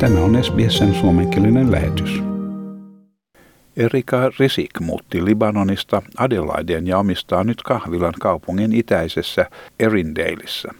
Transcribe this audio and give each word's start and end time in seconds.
Tämä 0.00 0.20
on 0.20 0.44
SBSn 0.44 0.94
suomenkielinen 0.94 1.72
lähetys. 1.72 2.22
Erika 3.76 4.30
Risik 4.38 4.70
muutti 4.80 5.24
Libanonista 5.24 6.02
Adelaideen 6.18 6.86
ja 6.86 6.98
omistaa 6.98 7.44
nyt 7.44 7.62
kahvilan 7.62 8.14
kaupungin 8.20 8.72
itäisessä 8.72 9.46
Erindaleissa. 9.80 10.74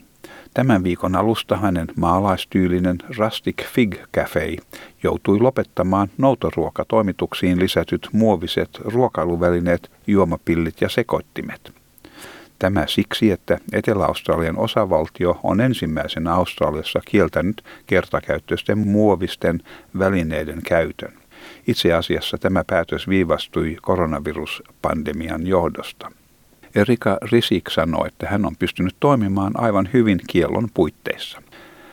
Tämän 0.54 0.84
viikon 0.84 1.16
alusta 1.16 1.57
hänen 1.57 1.86
maalaistyylinen 1.96 2.98
Rustic 3.16 3.64
Fig 3.64 3.95
Cafe 4.14 4.57
joutui 5.02 5.41
lopettamaan 5.41 6.09
noutoruokatoimituksiin 6.19 7.61
lisätyt 7.61 8.09
muoviset 8.12 8.71
ruokailuvälineet, 8.85 9.91
juomapillit 10.07 10.80
ja 10.80 10.89
sekoittimet. 10.89 11.77
Tämä 12.59 12.86
siksi, 12.86 13.30
että 13.30 13.59
Etelä-Australian 13.72 14.59
osavaltio 14.59 15.41
on 15.43 15.61
ensimmäisenä 15.61 16.34
Australiassa 16.34 17.00
kieltänyt 17.05 17.62
kertakäyttöisten 17.87 18.78
muovisten 18.78 19.60
välineiden 19.98 20.62
käytön. 20.62 21.12
Itse 21.66 21.92
asiassa 21.92 22.38
tämä 22.38 22.64
päätös 22.66 23.09
viivastui 23.09 23.77
koronaviruspandemian 23.83 25.47
johdosta. 25.47 26.12
Erika 26.74 27.19
Risik 27.33 27.70
sanoi, 27.70 28.09
että 28.09 28.28
hän 28.28 28.47
on 28.47 28.56
pystynyt 28.56 28.97
toimimaan 29.00 29.52
aivan 29.55 29.88
hyvin 29.92 30.20
kiellon 30.27 30.69
puitteissa. 30.75 31.42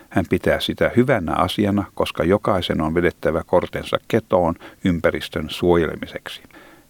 Hän 0.09 0.25
pitää 0.29 0.59
sitä 0.59 0.91
hyvänä 0.95 1.33
asiana, 1.33 1.83
koska 1.93 2.23
jokaisen 2.23 2.81
on 2.81 2.93
vedettävä 2.93 3.43
kortensa 3.45 3.97
ketoon 4.07 4.55
ympäristön 4.85 5.49
suojelemiseksi. 5.49 6.41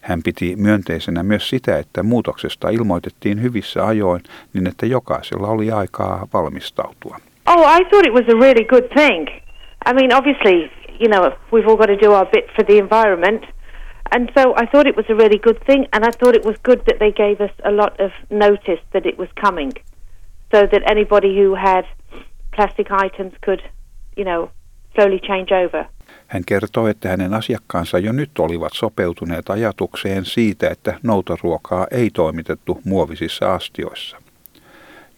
Hän 0.06 0.24
piti 0.24 0.56
myönteisenä 0.56 1.24
myös 1.24 1.50
sitä, 1.50 1.78
että 1.78 2.04
muutoksesta 2.04 2.70
ilmoitettiin 2.70 3.42
hyvissä 3.42 3.86
ajoin 3.86 4.22
niin, 4.54 4.68
että 4.68 4.86
jokaisella 4.86 5.48
oli 5.48 5.72
aikaa 5.72 6.28
valmistautua. 6.34 7.18
Oh, 7.48 7.78
I 7.78 7.86
thought 7.86 8.08
it 8.08 8.14
was 8.14 8.36
a 8.36 8.40
really 8.40 8.66
good 8.66 8.88
thing. 8.94 9.28
I 9.90 9.94
mean, 9.94 10.16
obviously, 10.18 10.70
you 11.00 11.10
know, 11.10 11.24
we've 11.52 11.68
all 11.70 11.78
got 11.78 11.88
to 11.88 12.08
do 12.08 12.12
our 12.14 12.26
bit 12.26 12.46
for 12.56 12.66
the 12.66 12.78
environment. 12.78 13.44
And 14.16 14.30
so 14.38 14.54
I 14.64 14.66
thought 14.68 14.88
it 14.88 14.96
was 14.96 15.06
a 15.10 15.16
really 15.16 15.40
good 15.40 15.60
thing, 15.66 15.88
and 15.94 16.06
I 16.06 16.12
thought 16.12 16.36
it 16.36 16.46
was 16.46 16.56
good 16.64 16.82
that 16.86 17.00
they 17.00 17.12
gave 17.12 17.44
us 17.44 17.52
a 17.64 17.72
lot 17.72 18.00
of 18.00 18.12
notice 18.30 18.82
that 18.94 19.06
it 19.06 19.18
was 19.18 19.30
coming, 19.46 19.72
so 20.52 20.68
that 20.72 20.92
anybody 20.92 21.32
who 21.40 21.56
had 21.56 21.86
plastic 22.52 22.88
items 22.92 23.34
could, 23.42 23.62
you 24.16 24.24
know, 24.24 24.50
slowly 24.94 25.20
change 25.20 25.52
over. 25.52 25.88
Hän 26.28 26.44
kertoo, 26.46 26.88
että 26.88 27.10
hänen 27.10 27.34
asiakkaansa 27.34 28.00
jo 28.00 28.12
nyt 28.12 28.40
olivat 28.40 28.74
sopeutuneet 28.74 29.50
ajatukseen 29.50 30.26
siitä, 30.26 30.70
että 30.70 31.00
noutoruokaa 31.04 31.88
ei 31.92 32.10
toimitettu 32.10 32.82
muovisissa 32.84 33.54
astioissa. 33.54 34.18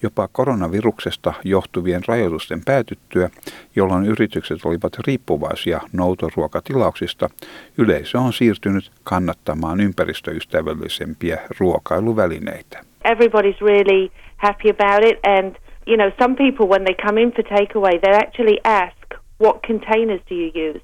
Jopa 0.02 0.27
koronaviruksesta 0.31 1.33
johtuvien 1.44 2.02
rajoitusten 2.08 2.61
päätyttyä, 2.66 3.30
jolloin 3.75 4.05
yritykset 4.05 4.66
olivat 4.66 4.94
riippuvaisia 5.08 5.81
noutoruokatilauksista, 5.94 7.30
yleisö 7.77 8.19
on 8.19 8.33
siirtynyt 8.33 8.92
kannattamaan 9.03 9.80
ympäristöystävällisempiä 9.80 11.38
ruokailuvälineitä. 11.59 12.80
Everybody's 13.05 13.61
really 13.61 14.09
happy 14.38 14.69
about 14.69 15.11
it 15.11 15.19
and 15.23 15.55
you 15.88 15.97
know 15.97 16.11
some 16.19 16.36
people 16.36 16.66
when 16.67 16.83
they 16.83 16.95
come 17.05 17.21
in 17.21 17.31
for 17.31 17.44
takeaway 17.44 17.99
they 17.99 18.14
actually 18.14 18.58
ask 18.64 18.97
what 19.42 19.61
containers 19.67 20.21
do 20.30 20.36
you 20.36 20.52
use? 20.69 20.81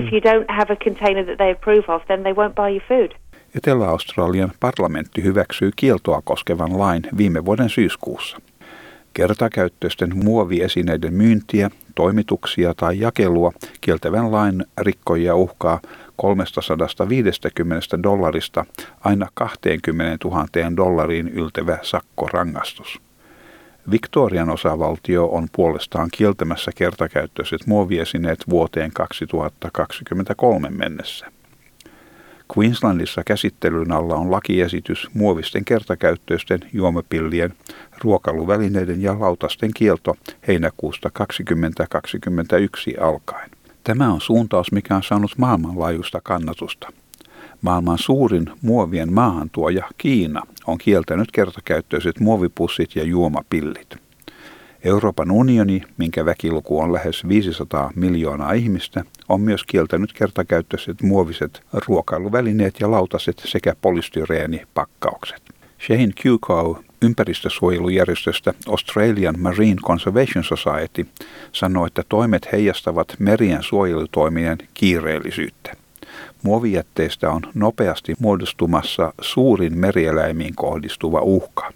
If 0.00 0.12
you 0.12 0.20
don't 0.20 0.50
have 0.50 0.72
a 0.72 0.76
container 0.76 1.24
that 1.24 1.38
they 1.38 1.50
approve 1.52 1.84
of, 1.88 2.02
then 2.06 2.22
they 2.22 2.32
won't 2.32 2.54
buy 2.54 2.68
your 2.68 2.82
food. 2.88 3.12
Etelä-Australian 3.54 4.52
parlamentti 4.60 5.22
hyväksyi 5.22 5.70
kieltoa 5.76 6.22
koskevan 6.24 6.78
lain 6.78 7.02
viime 7.16 7.44
vuoden 7.44 7.68
syyskuussa. 7.68 8.38
Kertakäyttöisten 9.14 10.16
muoviesineiden 10.24 11.14
myyntiä, 11.14 11.70
toimituksia 11.94 12.74
tai 12.74 13.00
jakelua 13.00 13.52
kieltävän 13.80 14.32
lain 14.32 14.64
rikkojia 14.78 15.34
uhkaa 15.34 15.80
350 16.16 18.02
dollarista 18.02 18.64
aina 19.00 19.28
20 19.34 20.28
000 20.28 20.46
dollariin 20.76 21.28
yltevä 21.28 21.78
sakkorangastus. 21.82 23.00
Victorian 23.90 24.50
osavaltio 24.50 25.26
on 25.26 25.48
puolestaan 25.52 26.08
kieltämässä 26.12 26.70
kertakäyttöiset 26.74 27.66
muoviesineet 27.66 28.44
vuoteen 28.50 28.90
2023 28.92 30.70
mennessä. 30.70 31.26
Queenslandissa 32.58 33.22
käsittelyn 33.26 33.92
alla 33.92 34.14
on 34.14 34.30
lakiesitys 34.30 35.08
muovisten 35.14 35.64
kertakäyttöisten 35.64 36.60
juomapillien, 36.72 37.54
ruokailuvälineiden 38.04 39.02
ja 39.02 39.20
lautasten 39.20 39.70
kielto 39.76 40.16
heinäkuusta 40.48 41.10
2021 41.12 42.96
alkaen. 43.00 43.50
Tämä 43.84 44.12
on 44.12 44.20
suuntaus, 44.20 44.72
mikä 44.72 44.96
on 44.96 45.02
saanut 45.02 45.32
maailmanlaajuista 45.38 46.20
kannatusta. 46.20 46.92
Maailman 47.64 47.98
suurin 47.98 48.46
muovien 48.62 49.12
maahantuoja 49.12 49.88
Kiina 49.98 50.42
on 50.66 50.78
kieltänyt 50.78 51.30
kertakäyttöiset 51.32 52.20
muovipussit 52.20 52.96
ja 52.96 53.04
juomapillit. 53.04 53.96
Euroopan 54.84 55.30
unioni, 55.30 55.82
minkä 55.96 56.24
väkiluku 56.24 56.80
on 56.80 56.92
lähes 56.92 57.28
500 57.28 57.90
miljoonaa 57.94 58.52
ihmistä, 58.52 59.04
on 59.28 59.40
myös 59.40 59.64
kieltänyt 59.64 60.12
kertakäyttöiset 60.12 61.02
muoviset 61.02 61.62
ruokailuvälineet 61.88 62.80
ja 62.80 62.90
lautaset 62.90 63.42
sekä 63.44 63.74
polystyreenipakkaukset. 63.80 65.42
Shane 65.86 66.12
Kukow 66.22 66.76
ympäristösuojelujärjestöstä 67.02 68.54
Australian 68.68 69.34
Marine 69.38 69.80
Conservation 69.86 70.44
Society 70.44 71.06
sanoi, 71.52 71.86
että 71.86 72.02
toimet 72.08 72.52
heijastavat 72.52 73.16
merien 73.18 73.62
suojelutoimien 73.62 74.58
kiireellisyyttä. 74.74 75.83
Muovijätteistä 76.44 77.30
on 77.30 77.42
nopeasti 77.54 78.14
muodostumassa 78.18 79.12
suurin 79.20 79.78
merieläimiin 79.78 80.54
kohdistuva 80.54 81.20
uhka. 81.20 81.72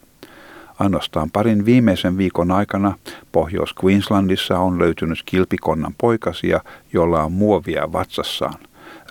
Ainoastaan 0.79 1.31
parin 1.31 1.65
viimeisen 1.65 2.19
viikon 2.19 2.51
aikana 2.51 2.95
Pohjois-Queenslandissa 3.33 4.59
on 4.59 4.79
löytynyt 4.79 5.19
kilpikonnan 5.27 5.95
poikasia, 5.99 6.61
jolla 6.93 7.23
on 7.23 7.33
muovia 7.33 7.93
vatsassaan. 7.93 8.55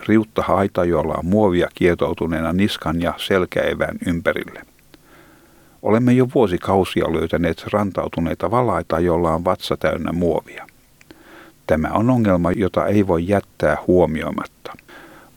Riutta 0.07 0.41
haita, 0.41 0.85
jolla 0.85 1.13
on 1.13 1.25
muovia 1.25 1.67
kietoutuneena 1.75 2.53
niskan 2.53 3.01
ja 3.01 3.13
selkäevän 3.17 3.97
ympärille. 4.07 4.61
Olemme 5.81 6.13
jo 6.13 6.27
vuosikausia 6.35 7.13
löytäneet 7.13 7.63
rantautuneita 7.73 8.51
valaita, 8.51 8.99
jolla 8.99 9.33
on 9.33 9.45
vatsa 9.45 9.77
täynnä 9.77 10.11
muovia. 10.11 10.67
Tämä 11.67 11.87
on 11.93 12.09
ongelma, 12.09 12.51
jota 12.51 12.85
ei 12.85 13.07
voi 13.07 13.27
jättää 13.27 13.77
huomioimatta. 13.87 14.86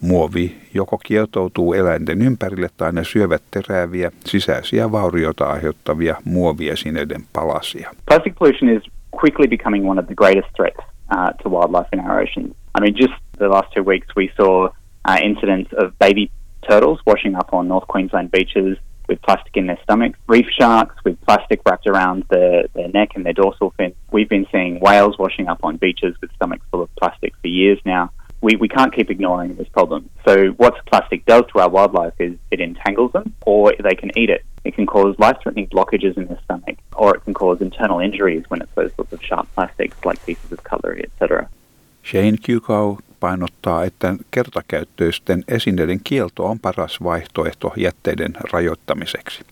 Muovi 0.00 0.56
joko 0.74 0.98
kietoutuu 0.98 1.74
eläinten 1.74 2.22
ympärille 2.22 2.68
tai 2.76 2.92
ne 2.92 3.04
syövät 3.04 3.42
teräviä 3.50 4.10
sisäisiä 4.24 4.92
vaurioita 4.92 5.50
aiheuttavia 5.50 6.16
muoviesineiden 6.24 7.22
palasia. 7.32 7.90
Plastic 8.06 8.34
pollution 8.38 8.70
is 8.76 8.82
quickly 9.20 9.48
becoming 9.48 9.90
one 9.90 10.00
of 10.00 10.06
the 10.06 10.14
greatest 10.14 10.48
threats 10.56 10.80
uh, 11.12 11.30
to 11.42 11.50
wildlife 11.50 11.88
in 11.92 12.00
our 12.00 12.22
oceans. 12.22 12.54
I 12.78 12.80
mean, 12.80 12.94
just 12.96 13.14
the 13.38 13.48
last 13.48 13.72
two 13.74 13.84
weeks 13.84 14.06
we 14.16 14.28
saw 14.36 14.68
uh, 15.08 15.18
incidents 15.22 15.70
of 15.72 15.92
baby 15.98 16.30
turtles 16.68 16.98
washing 17.06 17.34
up 17.36 17.52
on 17.52 17.68
North 17.68 17.86
Queensland 17.88 18.30
beaches 18.30 18.78
with 19.08 19.22
plastic 19.22 19.56
in 19.56 19.66
their 19.66 19.78
stomachs, 19.82 20.18
reef 20.28 20.46
sharks 20.58 20.94
with 21.04 21.20
plastic 21.26 21.60
wrapped 21.66 21.86
around 21.86 22.24
their, 22.30 22.68
their 22.74 22.88
neck 22.88 23.08
and 23.16 23.24
their 23.26 23.32
dorsal 23.32 23.72
fin. 23.76 23.92
We've 24.12 24.28
been 24.28 24.46
seeing 24.52 24.78
whales 24.80 25.18
washing 25.18 25.48
up 25.48 25.64
on 25.64 25.76
beaches 25.76 26.14
with 26.20 26.30
stomachs 26.36 26.64
full 26.70 26.82
of 26.82 26.94
plastic 26.94 27.32
for 27.40 27.48
years 27.48 27.78
now. 27.84 28.10
We, 28.40 28.56
we 28.56 28.68
can't 28.68 28.92
keep 28.92 29.10
ignoring 29.10 29.56
this 29.56 29.68
problem. 29.68 30.08
So, 30.26 30.48
what 30.52 30.74
plastic 30.86 31.24
does 31.26 31.44
to 31.52 31.60
our 31.60 31.68
wildlife 31.68 32.14
is 32.18 32.38
it 32.50 32.60
entangles 32.60 33.12
them, 33.12 33.34
or 33.46 33.74
they 33.78 33.94
can 33.94 34.16
eat 34.16 34.30
it. 34.30 34.44
It 34.64 34.74
can 34.74 34.86
cause 34.86 35.18
life 35.18 35.36
threatening 35.42 35.68
blockages 35.68 36.16
in 36.16 36.26
their 36.26 36.40
stomach, 36.44 36.78
or 36.96 37.16
it 37.16 37.24
can 37.24 37.34
cause 37.34 37.60
internal 37.60 37.98
injuries 37.98 38.44
when 38.48 38.62
it's 38.62 38.72
those 38.74 38.92
sorts 38.96 39.12
of 39.12 39.22
sharp 39.22 39.48
plastics 39.54 39.96
like 40.04 40.24
pieces 40.26 40.52
of 40.52 40.62
cutlery, 40.64 41.02
etc. 41.04 41.48
Shane 42.02 42.38
Kukow 42.46 42.96
painottaa, 43.20 43.84
että 43.84 44.14
kertakäyttöisten 44.30 45.44
esineiden 45.48 46.00
kielto 46.04 46.44
on 46.44 46.58
paras 46.58 47.02
vaihtoehto 47.02 47.72
jätteiden 47.76 48.32
rajoittamiseksi. 48.52 49.44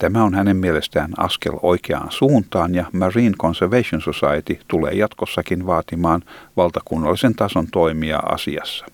Tämä 0.00 0.24
on 0.24 0.34
hänen 0.34 0.56
mielestään 0.56 1.10
askel 1.16 1.52
oikeaan 1.62 2.10
suuntaan 2.10 2.74
ja 2.74 2.84
Marine 2.92 3.36
Conservation 3.40 4.02
Society 4.02 4.58
tulee 4.68 4.92
jatkossakin 4.92 5.66
vaatimaan 5.66 6.22
valtakunnallisen 6.56 7.34
tason 7.34 7.66
toimia 7.72 8.18
asiassa. 8.18 8.86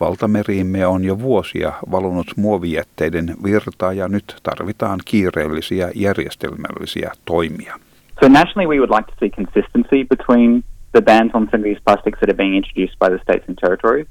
Valtameriimme 0.00 0.86
on 0.86 1.04
jo 1.04 1.18
vuosia 1.18 1.72
valunut 1.90 2.26
muovijätteiden 2.36 3.34
virtaa 3.44 3.92
ja 3.92 4.08
nyt 4.08 4.36
tarvitaan 4.42 5.00
kiireellisiä 5.04 5.90
järjestelmällisiä 5.94 7.12
toimia. 7.24 7.78
So 8.22 8.28
nationally 8.28 8.68
we 8.68 8.78
would 8.78 8.90
like 8.90 9.12
to 9.12 9.16
see 9.20 9.30
consistency 9.30 10.04
between 10.04 10.64
the 10.92 11.00
bans 11.00 11.30
on 11.34 11.48
single-use 11.50 11.80
plastics 11.84 12.18
that 12.18 12.28
are 12.28 12.36
being 12.36 12.56
introduced 12.56 12.98
by 12.98 13.08
the 13.08 13.18
states 13.22 13.48
and 13.48 13.58
territories. 13.60 14.06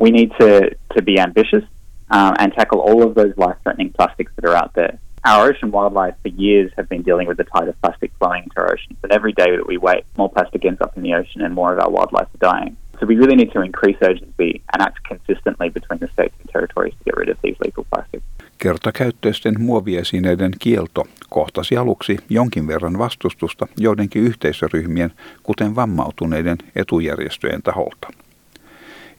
We 0.00 0.10
need 0.10 0.30
to, 0.30 0.48
to 0.94 1.02
be 1.02 1.20
ambitious 1.20 1.64
uh, 2.10 2.32
and 2.38 2.52
tackle 2.58 2.80
all 2.80 3.02
of 3.08 3.14
those 3.14 3.34
life-threatening 3.36 3.92
plastics 3.96 4.32
that 4.36 4.44
are 4.50 4.64
out 4.64 4.72
there. 4.74 4.98
Our 5.24 5.50
ocean 5.50 5.70
wildlife 5.70 6.16
for 6.22 6.28
years 6.28 6.72
have 6.76 6.88
been 6.88 7.02
dealing 7.02 7.28
with 7.28 7.36
the 7.36 7.44
tide 7.44 7.68
of 7.68 7.80
plastic 7.80 8.10
flowing 8.18 8.42
into 8.42 8.58
our 8.58 8.72
oceans, 8.72 8.98
and 9.04 9.12
every 9.12 9.32
day 9.32 9.56
that 9.56 9.66
we 9.68 9.78
wait, 9.78 10.04
more 10.16 10.28
plastic 10.28 10.64
ends 10.64 10.80
up 10.80 10.96
in 10.96 11.02
the 11.04 11.14
ocean 11.14 11.42
and 11.42 11.54
more 11.54 11.72
of 11.72 11.78
our 11.78 11.90
wildlife 11.90 12.28
are 12.34 12.52
dying. 12.52 12.76
So 12.98 13.06
we 13.06 13.14
really 13.16 13.36
need 13.36 13.52
to 13.52 13.60
increase 13.60 13.98
urgency 14.00 14.62
and 14.72 14.80
act 14.80 14.98
consistently 15.08 15.70
between 15.70 16.00
the 16.00 16.08
states 16.12 16.34
and 16.40 16.50
territories 16.52 16.94
to 16.98 17.04
get 17.04 17.16
rid 17.16 17.28
of 17.28 17.38
these 17.42 17.56
lethal 17.64 17.84
plastics. 17.90 18.24
Kertakäyttöisten 18.58 19.54
muoviesineiden 19.60 20.52
kielto 20.58 21.04
kohtasi 21.30 21.76
aluksi 21.76 22.18
jonkin 22.28 22.66
verran 22.66 22.98
vastustusta 22.98 23.66
joidenkin 23.76 24.22
yhteisöryhmien, 24.22 25.10
kuten 25.42 25.74
vammautuneiden 25.74 26.58
etujärjestöjen 26.76 27.62
taholta. 27.62 28.08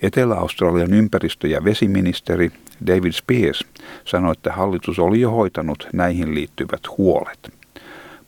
Etelä-Australian 0.01 0.93
ympäristö- 0.93 1.47
ja 1.47 1.63
vesiministeri 1.63 2.51
David 2.87 3.11
Spears 3.11 3.65
sanoi, 4.05 4.31
että 4.31 4.53
hallitus 4.53 4.99
oli 4.99 5.21
jo 5.21 5.31
hoitanut 5.31 5.87
näihin 5.93 6.35
liittyvät 6.35 6.81
huolet. 6.97 7.62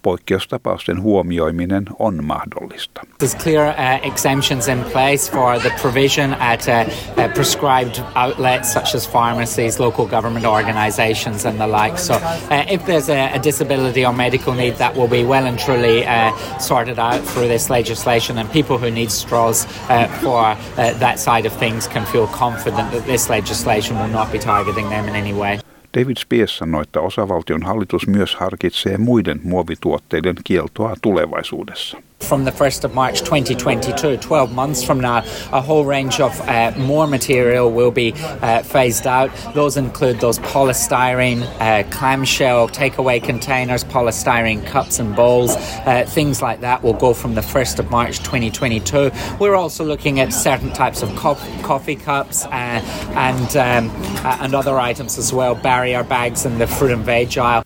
Poikkeustapausten 0.05 1.01
huomioiminen 1.01 1.85
on 1.99 2.23
mahdollista. 2.23 3.01
There's 3.19 3.35
clear 3.43 3.65
uh, 3.67 4.07
exemptions 4.07 4.67
in 4.67 4.83
place 4.83 5.31
for 5.31 5.59
the 5.59 5.71
provision 5.81 6.33
at 6.33 6.67
uh, 6.67 6.73
uh, 6.73 7.33
prescribed 7.33 8.01
outlets 8.15 8.73
such 8.73 8.95
as 8.95 9.09
pharmacies, 9.09 9.79
local 9.79 10.05
government 10.05 10.45
organisations 10.45 11.45
and 11.45 11.59
the 11.59 11.67
like. 11.67 11.97
So 11.97 12.13
uh, 12.13 12.75
if 12.75 12.85
there's 12.85 13.09
a, 13.09 13.33
a, 13.33 13.39
disability 13.39 14.05
or 14.05 14.13
medical 14.13 14.53
need 14.53 14.75
that 14.75 14.95
will 14.95 15.07
be 15.07 15.23
well 15.23 15.45
and 15.45 15.59
truly 15.59 16.05
uh, 16.05 16.31
sorted 16.59 16.99
out 16.99 17.21
through 17.33 17.47
this 17.47 17.69
legislation 17.69 18.37
and 18.37 18.51
people 18.51 18.77
who 18.77 18.91
need 18.91 19.11
straws 19.11 19.65
uh, 19.89 20.07
for 20.21 20.55
that 20.75 21.19
side 21.19 21.45
of 21.45 21.53
things 21.53 21.87
can 21.87 22.05
feel 22.05 22.27
confident 22.27 22.91
that 22.91 23.05
this 23.05 23.29
legislation 23.29 23.97
will 23.97 24.13
not 24.19 24.31
be 24.31 24.39
targeting 24.39 24.89
them 24.89 25.07
in 25.07 25.15
any 25.15 25.33
way. 25.33 25.59
David 25.95 26.17
Spies 26.17 26.57
sanoi, 26.57 26.81
että 26.81 27.01
osavaltion 27.01 27.63
hallitus 27.63 28.07
myös 28.07 28.35
harkitsee 28.35 28.97
muiden 28.97 29.39
muovituotteiden 29.43 30.35
kieltoa 30.43 30.95
tulevaisuudessa. 31.01 31.97
From 32.25 32.43
the 32.43 32.51
1st 32.51 32.85
of 32.85 32.95
March 32.95 33.19
2022, 33.19 34.17
12 34.17 34.51
months 34.51 34.83
from 34.83 34.99
now, 34.99 35.17
a 35.53 35.61
whole 35.61 35.85
range 35.85 36.19
of 36.19 36.39
uh, 36.41 36.71
more 36.75 37.05
material 37.05 37.71
will 37.71 37.91
be 37.91 38.13
uh, 38.15 38.63
phased 38.63 39.05
out. 39.05 39.29
Those 39.53 39.77
include 39.77 40.19
those 40.19 40.39
polystyrene, 40.39 41.43
uh, 41.59 41.87
clamshell, 41.91 42.69
takeaway 42.69 43.23
containers, 43.23 43.83
polystyrene 43.83 44.65
cups 44.65 44.97
and 44.97 45.15
bowls, 45.15 45.55
uh, 45.55 46.05
things 46.07 46.41
like 46.41 46.61
that 46.61 46.81
will 46.81 46.93
go 46.93 47.13
from 47.13 47.35
the 47.35 47.41
1st 47.41 47.77
of 47.77 47.91
March 47.91 48.17
2022. 48.19 49.11
We're 49.39 49.55
also 49.55 49.85
looking 49.85 50.19
at 50.19 50.33
certain 50.33 50.73
types 50.73 51.03
of 51.03 51.15
co- 51.15 51.37
coffee 51.61 51.95
cups 51.95 52.45
uh, 52.45 52.49
and, 52.49 53.55
um, 53.55 53.91
uh, 54.25 54.37
and 54.41 54.55
other 54.55 54.79
items 54.79 55.19
as 55.19 55.31
well, 55.31 55.53
barrier 55.53 56.03
bags 56.03 56.43
and 56.43 56.59
the 56.59 56.65
fruit 56.65 56.91
and 56.91 57.05
veg 57.05 57.37
aisle. 57.37 57.63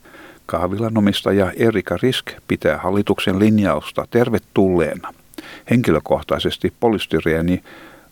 Kahvilan 0.49 0.97
omistaja 0.97 1.51
Erika 1.57 1.97
Risk 2.03 2.25
pitää 2.47 2.77
hallituksen 2.77 3.39
linjausta 3.39 4.05
tervetulleena. 4.09 5.13
Henkilökohtaisesti 5.69 6.73
polystyreeni 6.79 7.61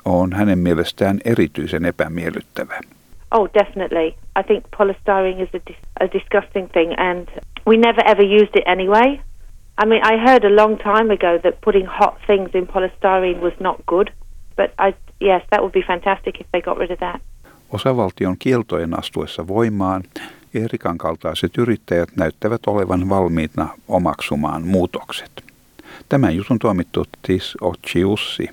on 0.06 0.34
hänen 0.34 0.60
mielestään 0.60 1.20
erityisen 1.26 1.86
epämiellyttävä. 1.86 2.80
Oh, 3.32 3.50
definitely. 3.54 4.08
I 4.40 4.44
think 4.48 4.66
polystyrene 4.78 5.44
is 5.44 5.50
a, 5.54 5.60
dis- 5.72 5.88
a 6.00 6.06
disgusting 6.14 6.68
thing 6.72 6.94
and 6.98 7.28
we 7.68 7.78
never 7.78 8.04
ever 8.06 8.26
used 8.26 8.56
it 8.56 8.68
anyway. 8.68 9.20
I 9.84 9.86
mean, 9.86 10.02
I 10.14 10.18
heard 10.28 10.44
a 10.44 10.56
long 10.56 10.78
time 10.78 11.14
ago 11.14 11.40
that 11.44 11.62
putting 11.66 11.88
hot 12.00 12.16
things 12.28 12.50
in 12.54 12.68
polystyrene 12.68 13.42
was 13.42 13.54
not 13.60 13.78
good, 13.88 14.08
but 14.58 14.72
I 14.88 14.94
yes, 15.22 15.42
that 15.50 15.62
would 15.62 15.74
be 15.74 15.84
fantastic 15.88 16.36
if 16.42 16.48
they 16.52 16.62
got 16.62 16.78
rid 16.78 16.92
of 16.92 17.00
that. 17.00 17.22
Osavaltion 17.74 18.36
kieltojen 18.40 19.00
astuessa 19.00 19.48
voimaan 19.48 20.04
Erikan 20.54 20.98
kaltaiset 20.98 21.58
yrittäjät 21.58 22.10
näyttävät 22.16 22.62
olevan 22.68 23.10
valmiina 23.10 23.70
omaksumaan 23.88 24.68
muutokset. 24.68 25.44
Tämän 26.10 26.36
jutun 26.36 26.60
tuomittu 26.60 27.06
Tis 27.22 27.58
Ochiussi. 27.62 28.50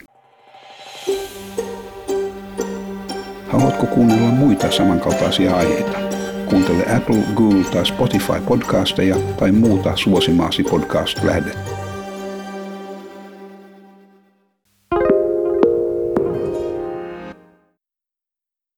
Haluatko 3.49 3.87
kuunnella 3.87 4.29
muita 4.29 4.71
samankaltaisia 4.71 5.57
aiheita? 5.57 5.99
Kuuntele 6.51 6.97
Apple, 6.97 7.23
Google 7.35 7.65
tai 7.65 7.87
Spotify 7.87 8.41
podcasteja 8.49 9.17
tai 9.39 9.53
muuta 9.53 9.97
suosimaasi 9.97 10.63
podcast-lähdettä. 10.63 11.84